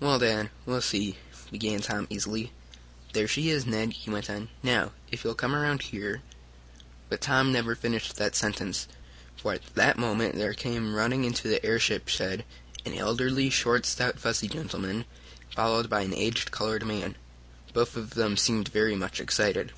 "Well, 0.00 0.18
Dad, 0.18 0.50
we'll 0.66 0.80
see," 0.80 1.18
began 1.52 1.78
Tom 1.82 2.08
easily. 2.10 2.52
"There 3.12 3.28
she 3.28 3.50
is, 3.50 3.64
Ned," 3.64 3.92
he 3.92 4.10
went 4.10 4.28
on. 4.28 4.48
"Now, 4.60 4.90
if 5.12 5.22
you'll 5.22 5.36
come 5.36 5.54
around 5.54 5.82
here..." 5.82 6.20
But 7.08 7.20
Tom 7.20 7.52
never 7.52 7.76
finished 7.76 8.16
that 8.16 8.34
sentence, 8.34 8.88
for 9.36 9.52
at 9.52 9.72
that 9.76 9.96
moment 9.96 10.34
there 10.34 10.52
came 10.52 10.96
running 10.96 11.22
into 11.22 11.46
the 11.46 11.64
airship 11.64 12.08
shed 12.08 12.44
an 12.84 12.94
elderly, 12.94 13.50
short, 13.50 13.86
stout, 13.86 14.18
fussy 14.18 14.48
gentleman, 14.48 15.04
followed 15.54 15.88
by 15.88 16.00
an 16.00 16.12
aged 16.12 16.50
colored 16.50 16.84
man. 16.84 17.14
Both 17.72 17.96
of 17.96 18.14
them 18.14 18.36
seemed 18.36 18.70
very 18.70 18.96
much 18.96 19.20
excited. 19.20 19.70